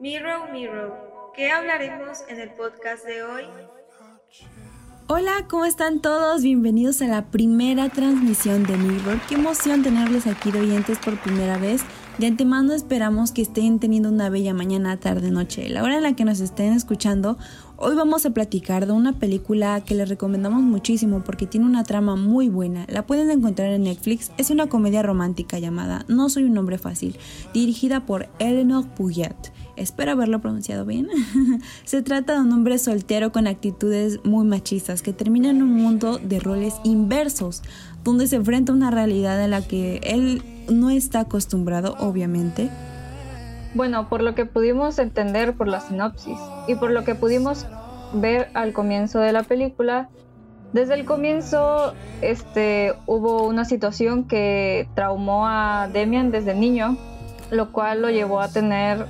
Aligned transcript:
Miro, 0.00 0.46
Miro, 0.52 1.32
¿qué 1.34 1.50
hablaremos 1.50 2.18
en 2.28 2.38
el 2.38 2.50
podcast 2.50 3.04
de 3.04 3.24
hoy? 3.24 3.42
Hola, 5.08 5.46
¿cómo 5.50 5.64
están 5.64 6.00
todos? 6.00 6.42
Bienvenidos 6.42 7.02
a 7.02 7.08
la 7.08 7.30
primera 7.32 7.88
transmisión 7.88 8.62
de 8.62 8.76
Mirror. 8.76 9.18
Qué 9.28 9.34
emoción 9.34 9.82
tenerlos 9.82 10.28
aquí 10.28 10.52
de 10.52 10.60
oyentes 10.60 10.98
por 11.00 11.18
primera 11.18 11.58
vez. 11.58 11.82
De 12.18 12.28
antemano 12.28 12.74
esperamos 12.74 13.32
que 13.32 13.42
estén 13.42 13.80
teniendo 13.80 14.08
una 14.08 14.30
bella 14.30 14.54
mañana, 14.54 15.00
tarde, 15.00 15.32
noche, 15.32 15.68
la 15.68 15.82
hora 15.82 15.96
en 15.96 16.04
la 16.04 16.14
que 16.14 16.24
nos 16.24 16.38
estén 16.38 16.74
escuchando. 16.74 17.36
Hoy 17.80 17.94
vamos 17.94 18.26
a 18.26 18.30
platicar 18.30 18.86
de 18.86 18.92
una 18.92 19.20
película 19.20 19.80
que 19.82 19.94
les 19.94 20.08
recomendamos 20.08 20.64
muchísimo 20.64 21.22
porque 21.22 21.46
tiene 21.46 21.64
una 21.64 21.84
trama 21.84 22.16
muy 22.16 22.48
buena. 22.48 22.84
La 22.88 23.06
pueden 23.06 23.30
encontrar 23.30 23.68
en 23.70 23.84
Netflix. 23.84 24.32
Es 24.36 24.50
una 24.50 24.66
comedia 24.66 25.00
romántica 25.00 25.60
llamada 25.60 26.04
No 26.08 26.28
soy 26.28 26.42
un 26.42 26.58
hombre 26.58 26.78
fácil, 26.78 27.16
dirigida 27.54 28.04
por 28.04 28.30
Eleanor 28.40 28.84
Puget. 28.88 29.52
Espero 29.76 30.10
haberlo 30.10 30.40
pronunciado 30.40 30.84
bien. 30.86 31.06
Se 31.84 32.02
trata 32.02 32.32
de 32.32 32.40
un 32.40 32.52
hombre 32.52 32.78
soltero 32.78 33.30
con 33.30 33.46
actitudes 33.46 34.18
muy 34.24 34.44
machistas 34.44 35.00
que 35.00 35.12
termina 35.12 35.50
en 35.50 35.62
un 35.62 35.72
mundo 35.72 36.18
de 36.18 36.40
roles 36.40 36.74
inversos, 36.82 37.62
donde 38.02 38.26
se 38.26 38.34
enfrenta 38.34 38.72
a 38.72 38.74
una 38.74 38.90
realidad 38.90 39.40
en 39.44 39.52
la 39.52 39.62
que 39.62 40.00
él 40.02 40.42
no 40.68 40.90
está 40.90 41.20
acostumbrado, 41.20 41.94
obviamente. 42.00 42.70
Bueno, 43.78 44.08
por 44.08 44.22
lo 44.22 44.34
que 44.34 44.44
pudimos 44.44 44.98
entender 44.98 45.54
por 45.54 45.68
la 45.68 45.78
sinopsis 45.78 46.36
y 46.66 46.74
por 46.74 46.90
lo 46.90 47.04
que 47.04 47.14
pudimos 47.14 47.64
ver 48.12 48.48
al 48.54 48.72
comienzo 48.72 49.20
de 49.20 49.30
la 49.30 49.44
película, 49.44 50.08
desde 50.72 50.94
el 50.94 51.04
comienzo 51.04 51.94
este, 52.20 52.94
hubo 53.06 53.46
una 53.46 53.64
situación 53.64 54.24
que 54.24 54.88
traumó 54.96 55.46
a 55.46 55.88
Demian 55.92 56.32
desde 56.32 56.56
niño, 56.56 56.98
lo 57.52 57.70
cual 57.70 58.02
lo 58.02 58.10
llevó 58.10 58.40
a 58.40 58.48
tener 58.48 59.06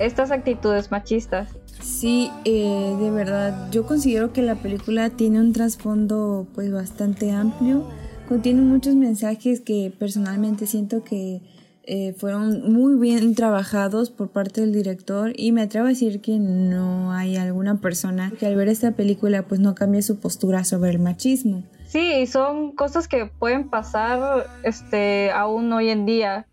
estas 0.00 0.32
actitudes 0.32 0.90
machistas. 0.90 1.50
Sí, 1.80 2.32
eh, 2.44 2.96
de 2.98 3.12
verdad, 3.12 3.70
yo 3.70 3.86
considero 3.86 4.32
que 4.32 4.42
la 4.42 4.56
película 4.56 5.10
tiene 5.10 5.38
un 5.38 5.52
trasfondo 5.52 6.48
pues 6.56 6.72
bastante 6.72 7.30
amplio, 7.30 7.84
contiene 8.28 8.62
muchos 8.62 8.96
mensajes 8.96 9.60
que 9.60 9.92
personalmente 9.96 10.66
siento 10.66 11.04
que 11.04 11.40
eh, 11.90 12.12
fueron 12.12 12.70
muy 12.70 12.96
bien 13.00 13.34
trabajados 13.34 14.10
por 14.10 14.28
parte 14.28 14.60
del 14.60 14.74
director 14.74 15.32
y 15.34 15.52
me 15.52 15.62
atrevo 15.62 15.86
a 15.86 15.88
decir 15.88 16.20
que 16.20 16.38
no 16.38 17.14
hay 17.14 17.36
alguna 17.36 17.80
persona 17.80 18.30
que 18.38 18.44
al 18.44 18.56
ver 18.56 18.68
esta 18.68 18.90
película 18.92 19.44
pues 19.44 19.58
no 19.58 19.74
cambie 19.74 20.02
su 20.02 20.20
postura 20.20 20.64
sobre 20.64 20.90
el 20.90 20.98
machismo. 20.98 21.62
Sí, 21.86 22.26
son 22.26 22.72
cosas 22.72 23.08
que 23.08 23.24
pueden 23.24 23.70
pasar 23.70 24.48
este 24.64 25.30
aún 25.30 25.72
hoy 25.72 25.88
en 25.88 26.04
día, 26.04 26.46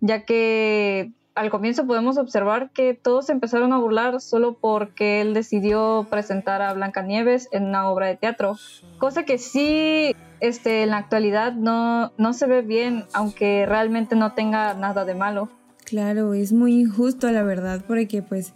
ya 0.00 0.24
que 0.24 1.10
al 1.38 1.50
comienzo 1.50 1.86
podemos 1.86 2.18
observar 2.18 2.70
que 2.72 2.94
todos 2.94 3.30
empezaron 3.30 3.72
a 3.72 3.78
burlar 3.78 4.20
solo 4.20 4.54
porque 4.60 5.20
él 5.20 5.34
decidió 5.34 6.06
presentar 6.10 6.62
a 6.62 6.72
Blancanieves 6.74 7.48
en 7.52 7.66
una 7.66 7.88
obra 7.88 8.08
de 8.08 8.16
teatro, 8.16 8.56
cosa 8.98 9.22
que 9.22 9.38
sí 9.38 10.16
este, 10.40 10.82
en 10.82 10.90
la 10.90 10.96
actualidad 10.96 11.52
no, 11.52 12.12
no 12.18 12.32
se 12.32 12.46
ve 12.46 12.62
bien, 12.62 13.04
aunque 13.12 13.66
realmente 13.66 14.16
no 14.16 14.32
tenga 14.32 14.74
nada 14.74 15.04
de 15.04 15.14
malo. 15.14 15.48
Claro, 15.84 16.34
es 16.34 16.52
muy 16.52 16.80
injusto 16.80 17.30
la 17.30 17.44
verdad, 17.44 17.82
porque 17.86 18.20
pues 18.20 18.52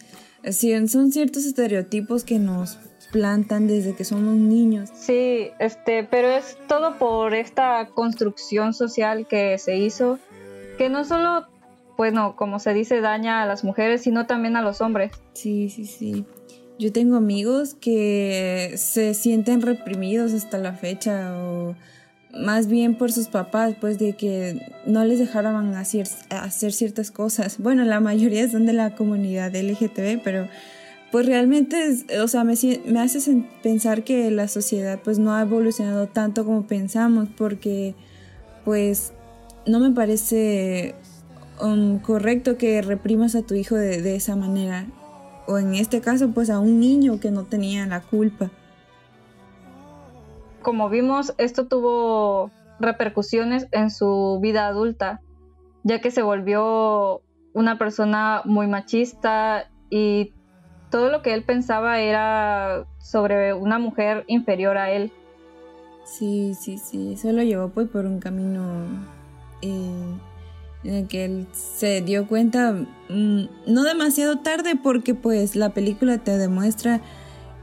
son 0.89 1.13
ciertos 1.13 1.45
estereotipos 1.45 2.25
que 2.25 2.41
nos 2.41 2.79
plantan 3.13 3.69
desde 3.69 3.95
que 3.95 4.05
somos 4.05 4.35
niños. 4.35 4.91
Sí, 4.95 5.51
este, 5.61 6.03
pero 6.03 6.29
es 6.29 6.59
todo 6.67 6.99
por 6.99 7.35
esta 7.35 7.87
construcción 7.95 8.75
social 8.75 9.29
que 9.29 9.57
se 9.59 9.77
hizo, 9.77 10.19
que 10.79 10.89
no 10.89 11.05
solo 11.05 11.47
bueno, 12.03 12.35
como 12.35 12.59
se 12.59 12.75
dice, 12.75 13.01
daña 13.01 13.45
a 13.45 13.47
las 13.47 13.63
mujeres, 13.63 14.03
sino 14.03 14.27
también 14.27 14.57
a 14.57 14.61
los 14.61 14.81
hombres. 14.81 15.13
Sí, 15.35 15.69
sí, 15.69 15.87
sí. 15.87 16.25
Yo 16.77 16.91
tengo 16.91 17.15
amigos 17.15 17.75
que 17.75 18.73
se 18.75 19.15
sienten 19.15 19.63
reprimidos 19.63 20.33
hasta 20.33 20.59
la 20.59 20.73
fecha 20.73 21.33
o 21.39 21.77
más 22.35 22.67
bien 22.67 22.97
por 22.97 23.13
sus 23.13 23.29
papás, 23.29 23.77
pues 23.81 24.01
de 24.01 24.15
que 24.15 24.61
no 24.85 25.05
les 25.05 25.21
dejaran 25.21 25.77
hacer, 25.77 26.09
hacer 26.31 26.73
ciertas 26.73 27.13
cosas. 27.13 27.59
Bueno, 27.59 27.85
la 27.85 28.01
mayoría 28.01 28.51
son 28.51 28.67
de 28.67 28.73
la 28.73 28.97
comunidad 28.97 29.55
LGTB, 29.55 30.25
pero 30.25 30.49
pues 31.13 31.25
realmente, 31.25 31.77
o 32.21 32.27
sea, 32.27 32.43
me, 32.43 32.55
me 32.85 32.99
hace 32.99 33.45
pensar 33.63 34.03
que 34.03 34.29
la 34.33 34.49
sociedad 34.49 34.99
pues 35.05 35.21
no 35.21 35.37
ha 35.37 35.43
evolucionado 35.43 36.09
tanto 36.09 36.45
como 36.45 36.67
pensamos, 36.67 37.29
porque 37.37 37.95
pues 38.65 39.13
no 39.69 39.79
me 39.79 39.93
parece 39.93 40.97
um, 41.63 41.99
correcto 41.99 42.59
que 42.59 42.83
reprimas 42.83 43.35
a 43.35 43.43
tu 43.43 43.55
hijo 43.55 43.77
de, 43.77 44.17
esa 44.17 44.37
manera. 44.37 44.87
O 45.47 45.59
en 45.59 45.75
este 45.75 46.01
caso, 46.01 46.31
pues 46.31 46.51
a 46.51 46.59
un 46.59 46.81
niño 46.81 47.21
que 47.21 47.31
no 47.31 47.45
tenía 47.45 47.87
la 47.87 48.01
culpa. 48.01 48.51
Como 50.63 50.89
vimos, 50.89 51.35
esto 51.39 51.67
tuvo 51.67 52.51
repercusiones 52.79 53.67
en 53.73 53.91
su 53.91 54.39
vida 54.41 54.67
adulta, 54.67 55.21
ya 55.83 56.01
que 56.01 56.11
se 56.11 56.23
volvió 56.23 57.23
una 57.53 57.79
persona 57.79 58.43
muy 58.45 58.67
machista 58.67 59.71
y 59.91 60.33
todo 60.91 61.11
lo 61.11 61.23
que 61.23 61.35
él 61.35 61.43
pensaba 61.43 62.01
era 62.01 62.87
sobre 62.99 63.55
una 63.55 63.79
mujer 63.79 64.25
inferior 64.29 64.79
a 64.79 64.91
él. 64.91 65.13
Sí, 66.05 66.55
sí, 66.55 66.79
sí, 66.79 67.15
eso 67.15 67.33
lo 67.33 67.43
llevó 67.43 67.69
pues 67.69 67.89
por 67.89 68.07
un 68.07 68.21
camino 68.21 68.63
eh, 69.63 70.15
en 70.85 70.95
el 70.95 71.09
que 71.09 71.25
él 71.25 71.47
se 71.53 72.01
dio 72.03 72.27
cuenta 72.27 72.73
mm, 72.73 73.43
no 73.67 73.85
demasiado 73.85 74.39
tarde 74.39 74.77
porque 74.77 75.15
pues 75.15 75.57
la 75.57 75.75
película 75.75 76.19
te 76.19 76.37
demuestra 76.37 77.01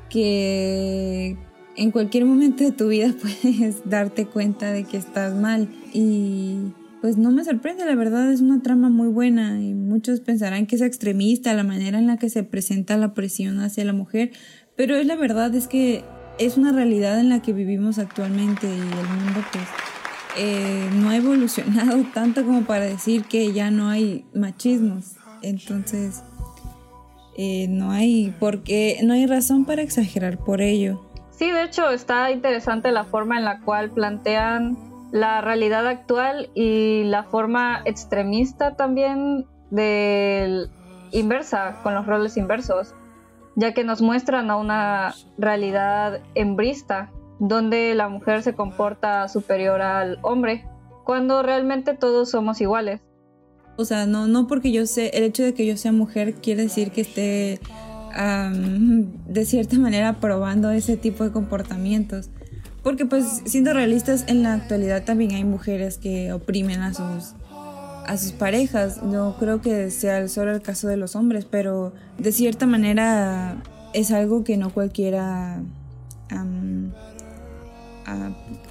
que 0.10 1.38
en 1.76 1.92
cualquier 1.92 2.26
momento 2.26 2.64
de 2.64 2.72
tu 2.72 2.88
vida 2.88 3.14
puedes 3.22 3.88
darte 3.90 4.26
cuenta 4.26 4.72
de 4.72 4.84
que 4.84 4.98
estás 4.98 5.34
mal. 5.34 5.70
Y 5.94 6.74
pues 7.02 7.18
no 7.18 7.32
me 7.32 7.44
sorprende, 7.46 7.86
la 7.86 7.96
verdad 7.96 8.32
es 8.32 8.42
una 8.42 8.62
trama 8.62 8.90
muy 8.90 9.08
buena 9.08 9.62
y 9.62 9.74
muchos 9.74 10.20
pensarán 10.20 10.66
que 10.66 10.76
es 10.76 10.82
extremista 10.82 11.54
la 11.54 11.64
manera 11.64 11.98
en 11.98 12.08
la 12.08 12.18
que 12.18 12.30
se 12.30 12.44
presenta 12.44 12.98
la 12.98 13.14
presión 13.14 13.62
hacia 13.62 13.86
la 13.86 13.94
mujer, 13.94 14.32
pero 14.76 14.98
es 14.98 15.06
la 15.06 15.16
verdad 15.16 15.56
es 15.56 15.68
que 15.68 16.04
es 16.40 16.58
una 16.58 16.74
realidad 16.74 17.20
en 17.20 17.30
la 17.30 17.42
que 17.42 17.54
vivimos 17.54 18.00
actualmente 18.00 18.68
y 18.68 18.72
el 18.72 18.80
mundo 18.80 19.46
pues 19.52 19.64
eh, 20.38 20.90
no 20.94 21.10
ha 21.10 21.16
evolucionado 21.16 22.04
tanto 22.14 22.46
como 22.46 22.64
para 22.64 22.86
decir 22.86 23.26
que 23.26 23.52
ya 23.54 23.72
no 23.72 23.90
hay 23.90 24.26
machismos. 24.34 25.16
Entonces, 25.42 26.24
eh, 27.38 27.68
no 27.70 27.92
hay 27.92 28.34
porque 28.40 29.00
no 29.04 29.14
hay 29.14 29.26
razón 29.26 29.66
para 29.66 29.82
exagerar 29.82 30.38
por 30.38 30.62
ello. 30.62 31.02
Sí, 31.32 31.50
de 31.50 31.64
hecho 31.64 31.90
está 31.90 32.32
interesante 32.32 32.92
la 32.92 33.06
forma 33.06 33.38
en 33.38 33.46
la 33.46 33.62
cual 33.62 33.92
plantean 33.92 34.78
la 35.12 35.40
realidad 35.42 35.88
actual 35.88 36.50
y 36.54 37.04
la 37.06 37.24
forma 37.24 37.82
extremista 37.86 38.76
también 38.76 39.46
del 39.72 40.70
inversa, 41.12 41.80
con 41.82 41.96
los 41.96 42.06
roles 42.06 42.38
inversos, 42.38 42.94
ya 43.56 43.74
que 43.74 43.84
nos 43.84 44.02
muestran 44.02 44.52
a 44.52 44.58
una 44.58 45.16
realidad 45.38 46.22
hembrista 46.36 47.10
donde 47.40 47.96
la 47.96 48.10
mujer 48.10 48.44
se 48.44 48.54
comporta 48.54 49.28
superior 49.28 49.82
al 49.82 50.20
hombre, 50.22 50.66
cuando 51.04 51.42
realmente 51.42 51.94
todos 51.94 52.30
somos 52.30 52.62
iguales. 52.62 53.02
O 53.78 53.86
sea, 53.86 54.06
no, 54.06 54.28
no 54.28 54.46
porque 54.48 54.72
yo 54.72 54.86
sé, 54.86 55.10
el 55.14 55.24
hecho 55.24 55.44
de 55.44 55.54
que 55.54 55.66
yo 55.66 55.78
sea 55.78 55.92
mujer 55.92 56.36
quiere 56.36 56.64
decir 56.64 56.92
que 56.92 57.02
esté 57.02 57.60
de 59.28 59.46
cierta 59.46 59.78
manera 59.78 60.20
probando 60.20 60.72
ese 60.72 60.98
tipo 60.98 61.24
de 61.24 61.32
comportamientos. 61.32 62.30
Porque 62.84 63.06
pues 63.06 63.42
siendo 63.46 63.74
realistas, 63.74 64.26
en 64.28 64.44
la 64.44 64.54
actualidad 64.54 65.04
también 65.04 65.32
hay 65.32 65.44
mujeres 65.44 65.98
que 65.98 66.34
oprimen 66.34 66.82
a 66.82 66.94
sus, 66.94 67.34
a 68.06 68.18
sus 68.18 68.32
parejas. 68.32 69.04
No 69.04 69.36
creo 69.38 69.62
que 69.62 69.92
sea 69.92 70.28
solo 70.28 70.52
el 70.52 70.62
caso 70.62 70.88
de 70.88 70.98
los 70.98 71.16
hombres, 71.16 71.46
pero 71.46 71.94
de 72.18 72.32
cierta 72.32 72.66
manera 72.66 73.62
es 73.94 74.12
algo 74.12 74.44
que 74.44 74.58
no 74.58 74.72
cualquiera 74.72 75.62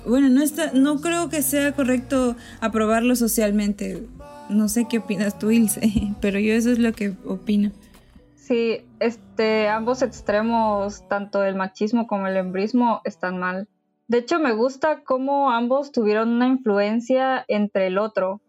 bueno, 0.06 0.29
no, 0.29 0.43
está, 0.43 0.73
no 0.73 1.00
creo 1.00 1.29
que 1.29 1.43
sea 1.43 1.73
correcto 1.73 2.37
aprobarlo 2.61 3.17
socialmente. 3.17 4.06
No 4.49 4.69
sé 4.69 4.87
qué 4.88 4.99
opinas 4.99 5.38
tú, 5.38 5.50
Ilse, 5.50 5.81
pero 6.20 6.38
yo 6.38 6.55
eso 6.55 6.70
es 6.70 6.79
lo 6.79 6.93
que 6.93 7.14
opino. 7.26 7.70
Sí, 8.37 8.81
este, 8.99 9.69
ambos 9.69 10.00
extremos, 10.02 11.06
tanto 11.08 11.43
el 11.44 11.55
machismo 11.55 12.06
como 12.06 12.26
el 12.26 12.37
embrismo, 12.37 13.02
están 13.05 13.38
mal. 13.38 13.69
De 14.06 14.19
hecho, 14.19 14.38
me 14.38 14.52
gusta 14.52 15.02
cómo 15.05 15.50
ambos 15.50 15.93
tuvieron 15.93 16.31
una 16.31 16.49
influencia 16.49 17.44
entre 17.46 17.88
el 17.88 17.99
otro, 17.99 18.40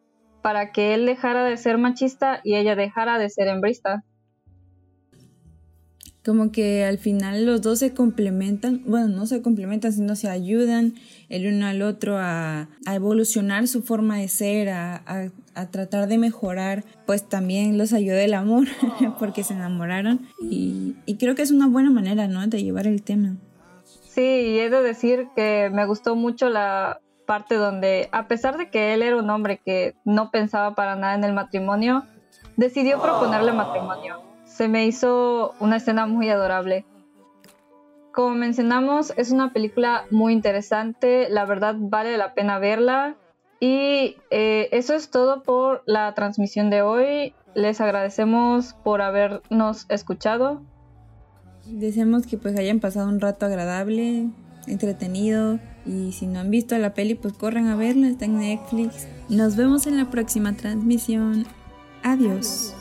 para 0.42 0.72
que 0.72 0.94
él 0.94 1.06
dejara 1.06 1.44
de 1.44 1.58
ser 1.58 1.78
machista 1.78 2.40
y 2.46 2.56
ella 2.56 2.78
dejara 2.78 3.18
de 3.18 3.30
ser 3.30 3.50
embrista 3.50 4.06
como 6.26 6.52
que 6.52 6.86
al 6.86 6.98
final 6.98 7.46
los 7.46 7.62
dos 7.62 7.80
se 7.80 7.94
complementan, 7.94 8.82
bueno, 8.86 9.08
no 9.08 9.26
se 9.26 9.42
complementan, 9.42 9.94
sino 9.94 10.16
se 10.16 10.30
ayudan 10.30 10.94
el 11.30 11.48
uno 11.54 11.66
al 11.66 11.82
otro 11.82 12.18
a, 12.18 12.68
evolucionar 12.86 13.68
su 13.68 13.82
forma 13.82 14.18
de 14.18 14.28
ser, 14.28 14.70
a, 14.70 15.02
a 15.60 15.66
tratar 15.68 16.08
de 16.08 16.18
mejorar, 16.18 16.84
pues 17.06 17.28
también 17.28 17.78
los 17.78 17.94
ayudó 17.94 18.18
el 18.18 18.34
amor, 18.34 18.68
porque 19.20 19.44
se 19.44 19.54
enamoraron. 19.54 20.28
Y, 20.42 20.96
y 21.06 21.18
creo 21.18 21.36
que 21.36 21.42
es 21.42 21.52
una 21.52 21.68
buena 21.68 21.90
manera, 21.90 22.28
¿no? 22.28 22.46
De 22.48 22.64
llevar 22.64 22.88
el 22.88 23.04
tema. 23.04 23.36
Sí, 24.08 24.22
y 24.22 24.60
he 24.60 24.70
de 24.70 24.82
decir 24.82 25.28
que 25.36 25.70
me 25.72 25.86
gustó 25.86 26.16
mucho 26.16 26.50
la 26.50 27.02
parte 27.26 27.56
donde, 27.56 28.10
a 28.12 28.28
pesar 28.28 28.58
de 28.58 28.70
que 28.70 28.94
él 28.94 29.04
era 29.04 29.18
un 29.18 29.30
hombre 29.30 29.60
que 29.64 29.96
no 30.04 30.32
pensaba 30.32 30.76
para 30.76 30.96
nada 30.96 31.16
en 31.16 31.24
el 31.24 31.34
matrimonio, 31.34 32.06
decidió 32.58 33.02
proponerle 33.02 33.52
matrimonio. 33.52 34.29
Se 34.60 34.68
me 34.68 34.86
hizo 34.86 35.54
una 35.62 35.78
escena 35.78 36.06
muy 36.06 36.28
adorable. 36.28 36.84
Como 38.12 38.36
mencionamos, 38.36 39.14
es 39.16 39.32
una 39.32 39.54
película 39.54 40.04
muy 40.12 40.34
interesante, 40.34 41.30
la 41.30 41.46
verdad 41.46 41.76
vale 41.80 42.18
la 42.18 42.34
pena 42.34 42.60
verla. 42.60 43.16
Y 43.62 44.18
eh, 44.32 44.68
eso 44.74 44.96
es 44.96 45.12
todo 45.12 45.44
por 45.44 45.82
la 45.86 46.14
transmisión 46.14 46.70
de 46.70 46.82
hoy. 46.82 47.34
Les 47.56 47.80
agradecemos 47.80 48.74
por 48.84 49.02
habernos 49.02 49.86
escuchado. 49.88 50.62
Deseamos 51.66 52.28
que 52.28 52.38
pues 52.38 52.60
hayan 52.60 52.82
pasado 52.82 53.08
un 53.08 53.22
rato 53.22 53.46
agradable, 53.46 54.28
entretenido. 54.68 55.58
Y 55.86 56.12
si 56.12 56.28
no 56.28 56.42
han 56.42 56.52
visto 56.52 56.78
la 56.78 56.94
peli, 56.94 57.16
pues 57.16 57.34
corran 57.34 57.70
a 57.70 57.78
verla, 57.78 58.10
está 58.10 58.26
en 58.26 58.40
Netflix. 58.40 59.08
Nos 59.30 59.56
vemos 59.56 59.88
en 59.88 59.96
la 59.96 60.10
próxima 60.10 60.52
transmisión. 60.58 61.46
Adiós. 62.04 62.76